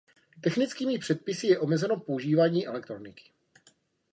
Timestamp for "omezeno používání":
1.59-2.67